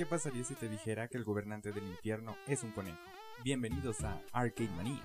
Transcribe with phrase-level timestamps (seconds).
[0.00, 2.96] ¿Qué pasaría si te dijera que el gobernante del infierno es un conejo?
[3.44, 5.02] Bienvenidos a Arcade Mania.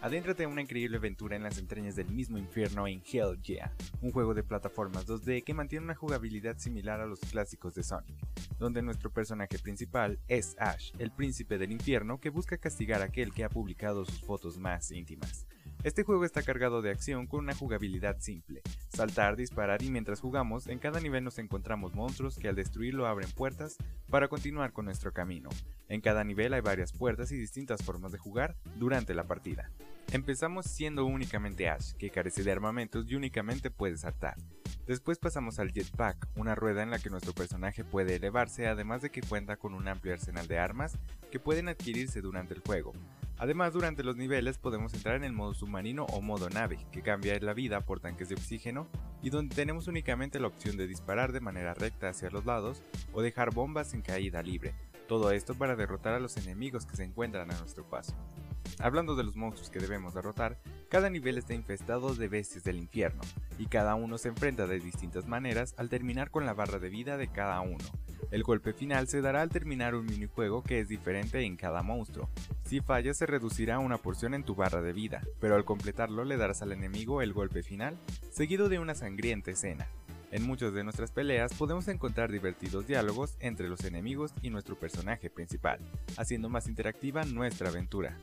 [0.00, 4.10] Adéntrate en una increíble aventura en las entrañas del mismo infierno en Hell Yeah, un
[4.10, 8.16] juego de plataformas 2D que mantiene una jugabilidad similar a los clásicos de Sonic,
[8.58, 13.32] donde nuestro personaje principal es Ash, el príncipe del infierno que busca castigar a aquel
[13.32, 15.46] que ha publicado sus fotos más íntimas.
[15.86, 18.60] Este juego está cargado de acción con una jugabilidad simple.
[18.88, 23.30] Saltar, disparar y mientras jugamos, en cada nivel nos encontramos monstruos que al destruirlo abren
[23.30, 23.76] puertas
[24.10, 25.48] para continuar con nuestro camino.
[25.88, 29.70] En cada nivel hay varias puertas y distintas formas de jugar durante la partida.
[30.10, 34.34] Empezamos siendo únicamente Ash, que carece de armamentos y únicamente puede saltar.
[34.88, 39.10] Después pasamos al Jetpack, una rueda en la que nuestro personaje puede elevarse además de
[39.10, 40.98] que cuenta con un amplio arsenal de armas
[41.30, 42.92] que pueden adquirirse durante el juego.
[43.38, 47.38] Además, durante los niveles podemos entrar en el modo submarino o modo nave, que cambia
[47.40, 48.88] la vida por tanques de oxígeno,
[49.22, 53.20] y donde tenemos únicamente la opción de disparar de manera recta hacia los lados o
[53.20, 54.74] dejar bombas en caída libre,
[55.06, 58.14] todo esto para derrotar a los enemigos que se encuentran a nuestro paso.
[58.78, 63.22] Hablando de los monstruos que debemos derrotar, cada nivel está infestado de bestias del infierno,
[63.58, 67.16] y cada uno se enfrenta de distintas maneras al terminar con la barra de vida
[67.16, 67.84] de cada uno.
[68.30, 72.28] El golpe final se dará al terminar un minijuego que es diferente en cada monstruo.
[72.64, 76.36] Si fallas se reducirá una porción en tu barra de vida, pero al completarlo le
[76.36, 77.96] darás al enemigo el golpe final,
[78.30, 79.86] seguido de una sangrienta escena.
[80.32, 85.30] En muchas de nuestras peleas podemos encontrar divertidos diálogos entre los enemigos y nuestro personaje
[85.30, 85.78] principal,
[86.16, 88.18] haciendo más interactiva nuestra aventura.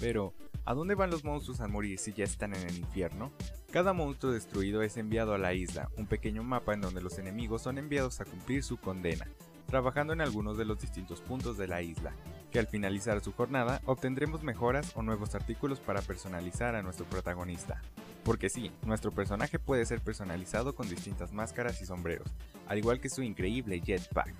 [0.00, 0.32] Pero,
[0.64, 3.32] ¿a dónde van los monstruos al morir si ya están en el infierno?
[3.72, 7.62] Cada monstruo destruido es enviado a la isla, un pequeño mapa en donde los enemigos
[7.62, 9.26] son enviados a cumplir su condena,
[9.66, 12.12] trabajando en algunos de los distintos puntos de la isla,
[12.50, 17.80] que al finalizar su jornada obtendremos mejoras o nuevos artículos para personalizar a nuestro protagonista.
[18.24, 22.28] Porque sí, nuestro personaje puede ser personalizado con distintas máscaras y sombreros,
[22.66, 24.34] al igual que su increíble jetpack.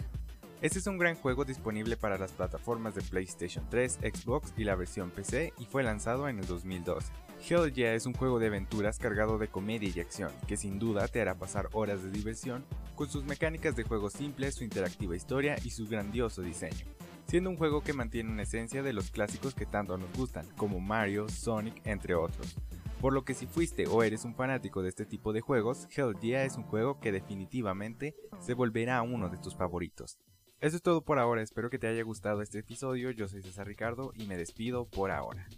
[0.60, 4.76] Este es un gran juego disponible para las plataformas de PlayStation 3, Xbox y la
[4.76, 7.10] versión PC y fue lanzado en el 2012.
[7.48, 11.08] Hell Yeah es un juego de aventuras cargado de comedia y acción, que sin duda
[11.08, 12.64] te hará pasar horas de diversión
[12.94, 16.86] con sus mecánicas de juego simples, su interactiva historia y su grandioso diseño,
[17.26, 20.78] siendo un juego que mantiene una esencia de los clásicos que tanto nos gustan, como
[20.78, 22.54] Mario, Sonic, entre otros.
[23.00, 26.14] Por lo que si fuiste o eres un fanático de este tipo de juegos, Hell
[26.20, 30.16] Yeah es un juego que definitivamente se volverá uno de tus favoritos.
[30.60, 33.66] Eso es todo por ahora, espero que te haya gustado este episodio, yo soy César
[33.66, 35.48] Ricardo y me despido por ahora.